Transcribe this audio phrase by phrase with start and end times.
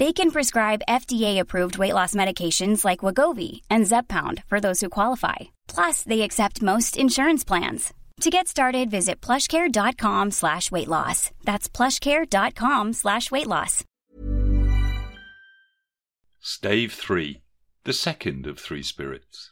[0.00, 5.36] They can prescribe FDA-approved weight loss medications like Wegovy and Zepbound for those who qualify.
[5.68, 7.92] Plus, they accept most insurance plans.
[8.22, 11.30] To get started, visit plushcare.com slash weight loss.
[11.44, 13.84] That's plushcare.com slash weight loss.
[16.40, 17.42] Stave 3
[17.84, 19.50] The second of three spirits.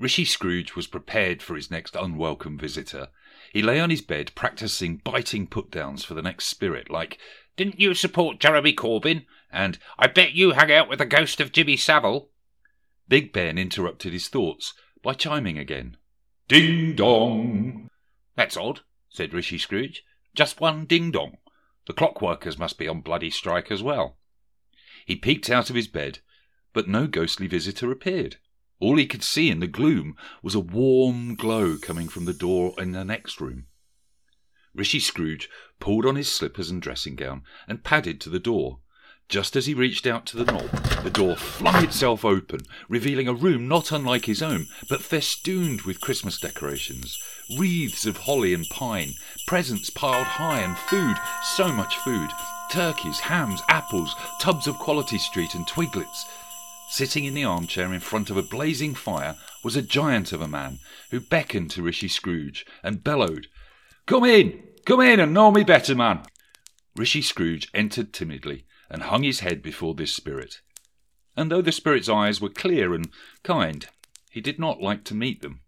[0.00, 3.10] Rishi Scrooge was prepared for his next unwelcome visitor.
[3.52, 7.18] He lay on his bed practicing biting put downs for the next spirit, like,
[7.56, 9.24] Didn't you support Jeremy Corbyn?
[9.50, 12.30] And I bet you hang out with the ghost of Jimmy Savile.
[13.08, 15.96] Big Ben interrupted his thoughts by chiming again.
[16.48, 17.88] Ding dong!
[18.34, 20.04] That's odd, said Rishi Scrooge.
[20.34, 21.38] Just one ding dong.
[21.86, 24.18] The clockworkers must be on bloody strike as well.
[25.06, 26.18] He peeped out of his bed,
[26.72, 28.36] but no ghostly visitor appeared.
[28.80, 32.74] All he could see in the gloom was a warm glow coming from the door
[32.76, 33.66] in the next room.
[34.76, 35.48] Rishi Scrooge
[35.80, 38.78] pulled on his slippers and dressing gown and padded to the door.
[39.28, 40.70] Just as he reached out to the knob,
[41.02, 46.00] the door flung itself open, revealing a room not unlike his own, but festooned with
[46.00, 47.18] Christmas decorations,
[47.58, 49.14] wreaths of holly and pine,
[49.48, 52.30] presents piled high, and food, so much food
[52.70, 56.24] turkeys, hams, apples, tubs of Quality Street, and twiglets.
[56.90, 60.48] Sitting in the armchair in front of a blazing fire was a giant of a
[60.48, 60.78] man
[61.10, 63.48] who beckoned to Rishi Scrooge and bellowed,
[64.06, 64.62] Come in!
[64.86, 66.22] Come in and know me better, man!
[66.94, 70.60] Rishi Scrooge entered timidly and hung his head before this spirit.
[71.36, 73.10] And though the spirit's eyes were clear and
[73.42, 73.88] kind,
[74.30, 75.62] he did not like to meet them.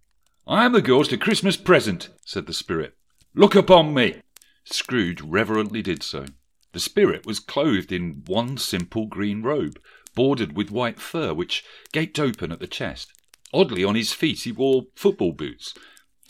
[0.46, 2.96] I am the ghost of Christmas present, said the spirit.
[3.34, 4.22] Look upon me.
[4.64, 6.26] Scrooge reverently did so.
[6.72, 9.80] The spirit was clothed in one simple green robe,
[10.14, 13.12] bordered with white fur, which gaped open at the chest.
[13.52, 15.74] Oddly, on his feet he wore football boots,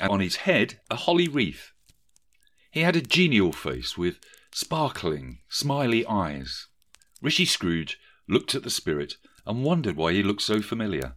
[0.01, 1.73] and on his head a holly wreath.
[2.71, 4.21] He had a genial face with
[4.53, 6.67] sparkling, smiley eyes.
[7.23, 7.99] Rishi Scrooge
[8.29, 11.15] looked at the spirit and wondered why he looked so familiar.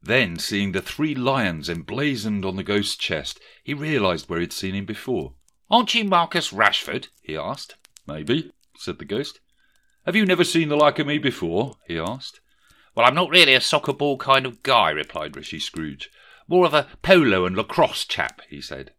[0.00, 4.74] Then, seeing the three lions emblazoned on the ghost's chest, he realized where he'd seen
[4.74, 5.34] him before.
[5.70, 7.08] Aren't you Marcus Rashford?
[7.22, 7.76] he asked.
[8.06, 9.40] Maybe, said the ghost.
[10.04, 11.76] Have you never seen the like of me before?
[11.86, 12.40] he asked.
[12.94, 16.10] Well, I'm not really a soccer ball kind of guy, replied Rishi Scrooge.
[16.48, 18.92] More of a polo and lacrosse chap, he said.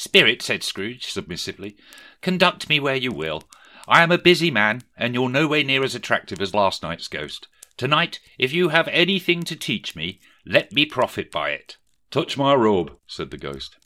[0.00, 1.76] Spirit, said Scrooge submissively,
[2.22, 3.42] conduct me where you will.
[3.86, 7.48] I am a busy man, and you're nowhere near as attractive as last night's ghost.
[7.76, 11.76] Tonight, if you have anything to teach me, let me profit by it.
[12.10, 13.76] Touch my robe, said the ghost.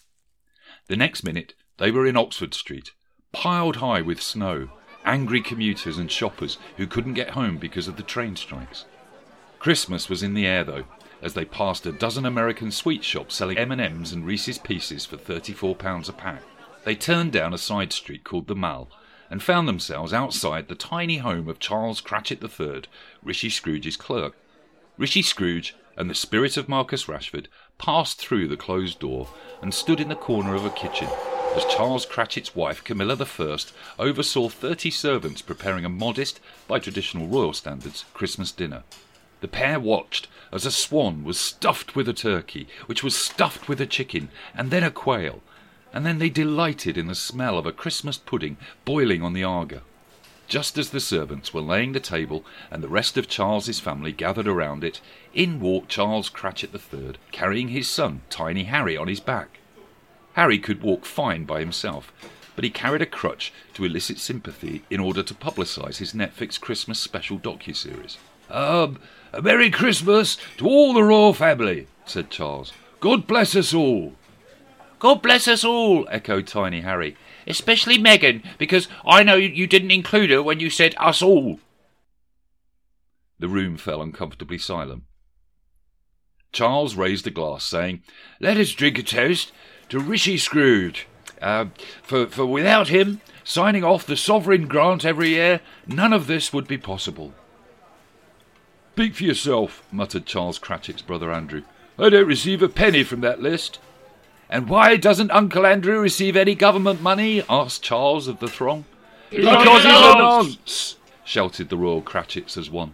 [0.87, 2.93] The next minute they were in Oxford Street,
[3.33, 4.69] piled high with snow,
[5.05, 8.85] angry commuters and shoppers who couldn't get home because of the train strikes.
[9.59, 10.85] Christmas was in the air, though,
[11.23, 16.09] as they passed a dozen American sweet shops selling M&Ms and Reese's Pieces for £34
[16.09, 16.43] a pack.
[16.85, 18.91] They turned down a side street called the Mall
[19.31, 22.83] and found themselves outside the tiny home of Charles Cratchit III,
[23.23, 24.37] Rishi Scrooge's clerk.
[24.99, 27.47] Rishi Scrooge and the spirit of Marcus Rashford
[27.79, 29.29] passed through the closed door
[29.63, 31.09] and stood in the corner of a kitchen
[31.57, 33.57] as Charles Cratchit's wife, Camilla I,
[33.99, 38.83] oversaw thirty servants preparing a modest, by traditional royal standards, Christmas dinner.
[39.45, 43.79] The pair watched as a swan was stuffed with a turkey, which was stuffed with
[43.79, 45.43] a chicken, and then a quail,
[45.93, 48.57] and then they delighted in the smell of a Christmas pudding
[48.87, 49.83] boiling on the Aga.
[50.49, 54.49] Just as the servants were laying the table and the rest of Charles's family gathered
[54.49, 55.03] around it,
[55.35, 59.59] in walked Charles Cratchit III, carrying his son, Tiny Harry, on his back.
[60.33, 62.11] Harry could walk fine by himself,
[62.57, 66.99] but he carried a crutch to elicit sympathy in order to publicise his Netflix Christmas
[66.99, 68.17] special docu-series.
[68.51, 68.99] Um,
[69.33, 72.73] a Merry Christmas to all the royal family, said Charles.
[73.01, 74.15] God bless us all.
[74.99, 77.17] God bless us all, echoed Tiny Harry.
[77.47, 81.61] Especially Meghan, because I know you didn't include her when you said us all.
[83.39, 85.03] The room fell uncomfortably silent.
[86.53, 88.03] Charles raised a glass, saying,
[88.41, 89.53] Let us drink a toast
[89.89, 91.07] to Rishi Scrooge.
[91.43, 91.67] Uh,
[92.03, 96.67] for, for without him signing off the sovereign grant every year, none of this would
[96.67, 97.35] be possible.
[98.95, 101.63] Speak for yourself, muttered Charles Cratchit's brother Andrew.
[101.99, 103.81] I don't receive a penny from that list.
[104.49, 107.43] And why doesn't Uncle Andrew receive any government money?
[107.49, 108.85] asked Charles of the throng.
[109.31, 112.93] Because he's a nonce, shouted the Royal Cratchits as one.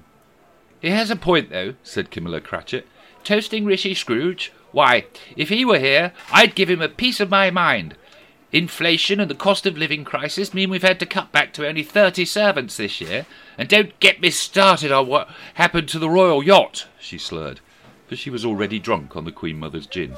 [0.80, 2.86] He has a point, though, said Camilla Cratchit.
[3.22, 4.52] Toasting Rishi Scrooge?
[4.72, 5.04] Why,
[5.36, 7.94] if he were here, I'd give him a piece of my mind.
[8.52, 11.84] Inflation and the cost of living crisis mean we've had to cut back to only
[11.84, 13.26] 30 servants this year.
[13.56, 17.60] And don't get me started on what happened to the royal yacht, she slurred,
[18.08, 20.16] for she was already drunk on the Queen Mother's gin.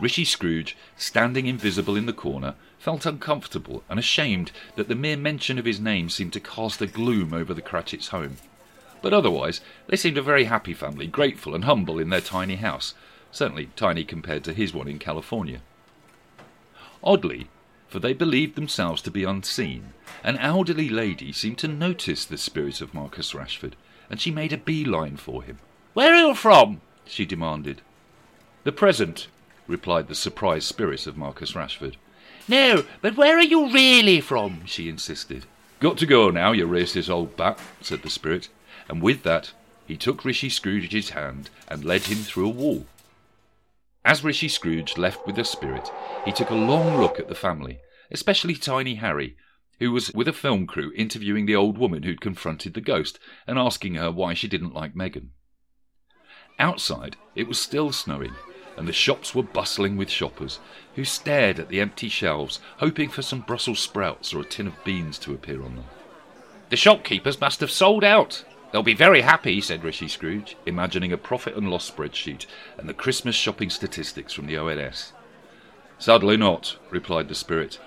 [0.00, 5.58] Rishi Scrooge, standing invisible in the corner, felt uncomfortable and ashamed that the mere mention
[5.58, 8.38] of his name seemed to cast a gloom over the Cratchits' home.
[9.02, 12.94] But otherwise, they seemed a very happy family, grateful and humble in their tiny house,
[13.30, 15.60] certainly tiny compared to his one in California.
[17.02, 17.48] Oddly,
[17.88, 19.92] for they believed themselves to be unseen,
[20.22, 23.74] an elderly lady seemed to notice the spirit of Marcus Rashford,
[24.10, 25.58] and she made a beeline for him.
[25.94, 26.80] Where are you from?
[27.06, 27.80] she demanded.
[28.64, 29.28] The present,
[29.66, 31.96] replied the surprised spirit of Marcus Rashford.
[32.46, 34.64] No, but where are you really from?
[34.66, 35.46] she insisted.
[35.80, 38.48] Got to go now, you racist old bat, said the spirit,
[38.88, 39.52] and with that
[39.86, 42.86] he took Rishi Scrooge's hand and led him through a wall.
[44.04, 45.90] As Rishi Scrooge left with the spirit,
[46.24, 47.80] he took a long look at the family,
[48.10, 49.36] especially Tiny Harry,
[49.80, 53.58] who was with a film crew interviewing the old woman who'd confronted the ghost and
[53.58, 55.30] asking her why she didn't like Meghan.
[56.58, 58.34] Outside, it was still snowing,
[58.76, 60.58] and the shops were bustling with shoppers,
[60.94, 64.84] who stared at the empty shelves, hoping for some Brussels sprouts or a tin of
[64.84, 65.84] beans to appear on them.
[66.70, 71.16] The shopkeepers must have sold out, They'll be very happy, said Rishi Scrooge, imagining a
[71.16, 75.12] profit and loss spreadsheet and the Christmas shopping statistics from the ONS.
[75.98, 77.78] Sadly not, replied the spirit.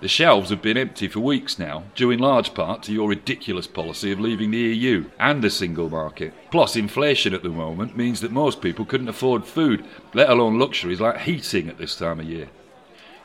[0.00, 3.68] The shelves have been empty for weeks now, due in large part to your ridiculous
[3.68, 6.34] policy of leaving the EU and the single market.
[6.50, 11.00] Plus, inflation at the moment means that most people couldn't afford food, let alone luxuries
[11.00, 12.48] like heating at this time of year.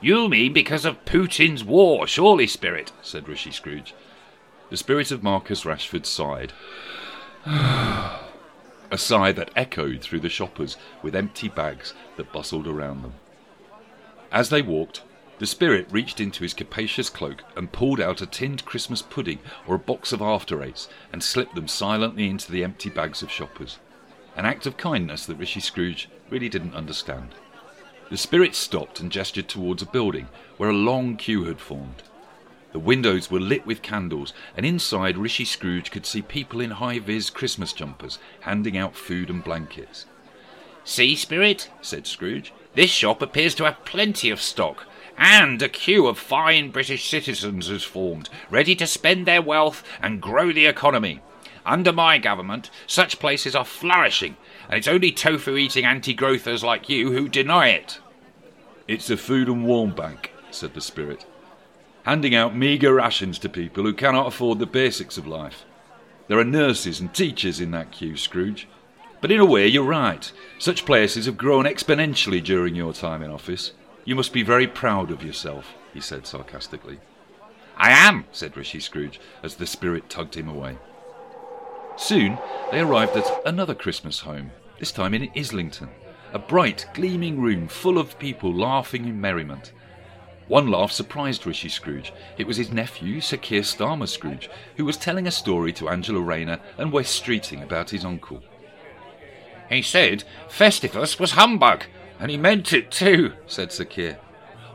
[0.02, 3.96] You mean because of Putin's war, surely, Spirit, said Rishi Scrooge.
[4.70, 6.52] The spirit of Marcus Rashford sighed.
[7.46, 13.14] a sigh that echoed through the shoppers with empty bags that bustled around them.
[14.30, 15.04] As they walked,
[15.40, 19.76] the spirit reached into his capacious cloak and pulled out a tinned Christmas pudding or
[19.76, 23.80] a box of after eights and slipped them silently into the empty bags of shoppers.
[24.36, 27.36] An act of kindness that Rishi Scrooge really didn't understand.
[28.10, 30.28] The spirit stopped and gestured towards a building
[30.58, 32.04] where a long queue had formed.
[32.78, 37.00] The windows were lit with candles, and inside Rishi Scrooge could see people in high
[37.00, 40.06] vis Christmas jumpers handing out food and blankets.
[40.84, 44.86] See, Spirit, said Scrooge, this shop appears to have plenty of stock,
[45.18, 50.22] and a queue of fine British citizens has formed, ready to spend their wealth and
[50.22, 51.22] grow the economy.
[51.66, 54.38] Under my government, such places are flourishing,
[54.70, 58.00] and it's only tofu eating anti growthers like you who deny it.
[58.88, 61.26] It's a food and warm bank, said the spirit
[62.08, 65.66] handing out meagre rations to people who cannot afford the basics of life.
[66.30, 68.66] There are nurses and teachers in that queue, Scrooge.
[69.20, 70.32] But in a way, you're right.
[70.58, 73.74] Such places have grown exponentially during your time in office.
[74.06, 77.00] You must be very proud of yourself, he said sarcastically.
[77.76, 80.78] I am, said Rishi Scrooge, as the spirit tugged him away.
[81.98, 82.38] Soon
[82.72, 85.90] they arrived at another Christmas home, this time in Islington,
[86.32, 89.74] a bright, gleaming room full of people laughing in merriment.
[90.48, 92.14] One laugh surprised Rishi Scrooge.
[92.38, 96.22] It was his nephew, Sir Keir Starmer Scrooge, who was telling a story to Angela
[96.22, 98.42] Rayner and Wes Streeting about his uncle.
[99.70, 101.84] He said Festivus was humbug,
[102.20, 104.20] and he meant it too, said Sir Keir.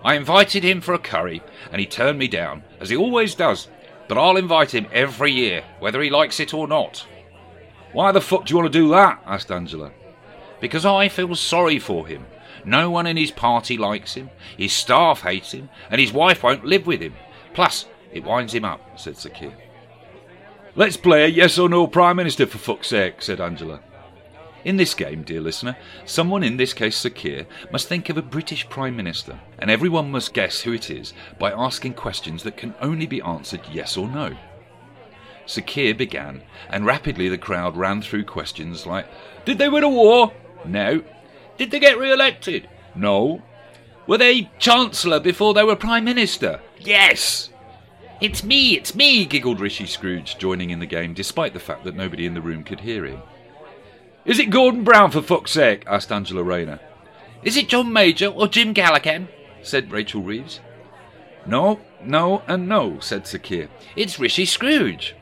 [0.05, 3.69] I invited him for a curry, and he turned me down, as he always does.
[4.09, 7.07] But I'll invite him every year, whether he likes it or not.
[7.93, 9.23] Why the fuck do you want to do that?
[9.25, 9.93] asked Angela.
[10.61, 12.27] Because I feel sorry for him.
[12.65, 16.65] No one in his party likes him, his staff hates him, and his wife won't
[16.65, 17.15] live with him.
[17.55, 19.55] Plus, it winds him up, said Sir Keir.
[20.75, 23.81] Let's play a yes or no Prime Minister for fuck's sake, said Angela.
[24.65, 28.23] In this game, dear listener, someone, in this case Sir Keir, must think of a
[28.23, 32.75] British Prime Minister, and everyone must guess who it is by asking questions that can
[32.81, 34.37] only be answered yes or no.
[35.47, 39.07] Sir Keir began, and rapidly the crowd ran through questions like
[39.45, 40.33] Did they win a war?
[40.65, 41.03] No.
[41.63, 42.69] Did they get re elected?
[42.93, 43.41] No.
[44.09, 46.61] Were they Chancellor before they were Prime Minister?
[46.81, 47.51] Yes.
[48.21, 51.95] It's me, it's me, giggled Rishi Scrooge, joining in the game despite the fact that
[51.95, 53.23] nobody in the room could hear him.
[54.25, 55.85] Is it Gordon Brown for fuck's sake?
[55.87, 56.81] asked Angela Rayner.
[57.45, 59.29] Is it John Major or Jim Callaghan?
[59.63, 60.59] said Rachel Reeves.
[61.47, 63.69] No, no, and no, said Sir Keir.
[63.95, 65.15] It's Rishi Scrooge.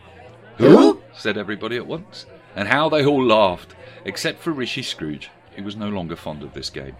[0.56, 1.02] Who?
[1.12, 2.24] said everybody at once.
[2.56, 3.74] And how they all laughed,
[4.06, 6.96] except for Rishi Scrooge, who was no longer fond of this game.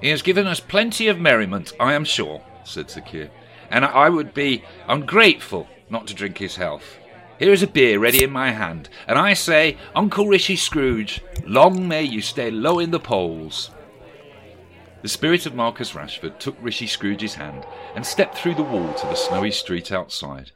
[0.00, 3.30] He has given us plenty of merriment, I am sure, said Sir Keir,
[3.70, 6.98] and I would be ungrateful not to drink his health.
[7.38, 11.88] Here is a beer ready in my hand, and I say, Uncle Rishi Scrooge, long
[11.88, 13.70] may you stay low in the polls.
[15.02, 19.06] The spirit of Marcus Rashford took Rishi Scrooge's hand and stepped through the wall to
[19.06, 20.52] the snowy street outside.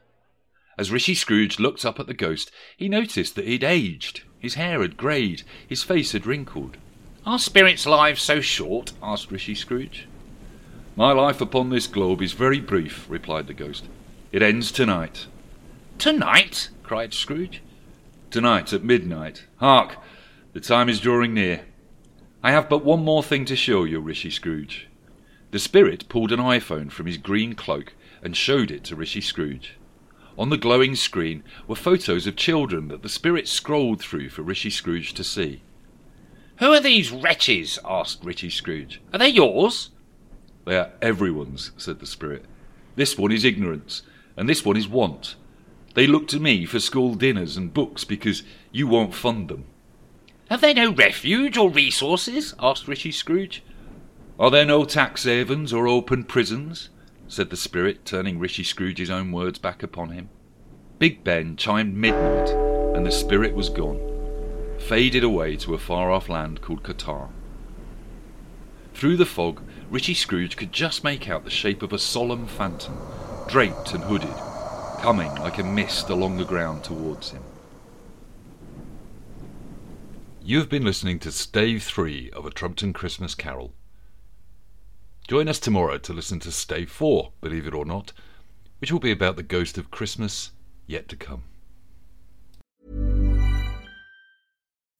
[0.77, 4.23] As Rishi Scrooge looked up at the ghost, he noticed that he'd aged.
[4.39, 6.77] His hair had greyed, his face had wrinkled.
[7.25, 8.93] Are spirits' lives so short?
[9.03, 10.07] asked Rishi Scrooge.
[10.95, 13.85] My life upon this globe is very brief, replied the ghost.
[14.31, 15.27] It ends tonight.
[15.97, 16.69] Tonight?
[16.83, 17.61] cried Scrooge.
[18.31, 19.45] Tonight at midnight.
[19.57, 19.97] Hark!
[20.53, 21.65] The time is drawing near.
[22.41, 24.87] I have but one more thing to show you, Rishi Scrooge.
[25.51, 29.73] The spirit pulled an iPhone from his green cloak and showed it to Rishi Scrooge.
[30.39, 34.69] On the glowing screen were photos of children that the spirit scrolled through for Rishi
[34.69, 35.61] Scrooge to see.
[36.59, 37.77] Who are these wretches?
[37.83, 39.01] asked Rishi Scrooge.
[39.11, 39.89] Are they yours?
[40.63, 42.45] They are everyone's, said the spirit.
[42.95, 44.01] This one is ignorance,
[44.37, 45.35] and this one is want.
[45.93, 49.65] They look to me for school dinners and books because you won't fund them.
[50.49, 52.55] Have they no refuge or resources?
[52.59, 53.61] asked Rishi Scrooge.
[54.39, 56.89] Are there no tax havens or open prisons?
[57.29, 60.29] Said the spirit, turning Rishi Scrooge's own words back upon him.
[60.97, 62.49] Big Ben chimed midnight,
[62.95, 64.01] and the spirit was gone,
[64.79, 67.29] faded away to a far off land called Qatar.
[68.95, 72.97] Through the fog, Rishi Scrooge could just make out the shape of a solemn phantom,
[73.47, 74.35] draped and hooded,
[74.99, 77.43] coming like a mist along the ground towards him.
[80.41, 83.71] You have been listening to Stave 3 of A Trumpton Christmas Carol.
[85.29, 88.13] Join us tomorrow to listen to Stay 4, believe it or not,
[88.79, 90.53] which will be about the ghost of Christmas
[90.87, 91.43] yet to come.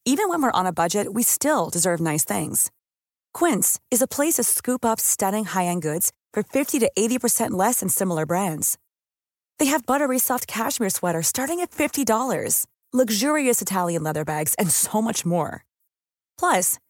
[0.06, 2.70] Even when we're on a budget, we still deserve nice things.
[3.34, 7.52] Quince is a place to scoop up stunning high end goods for 50 to 80%
[7.52, 8.78] less than similar brands.
[9.58, 15.02] They have buttery soft cashmere sweaters starting at $50, luxurious Italian leather bags, and so
[15.02, 15.66] much more.
[16.38, 16.78] Plus,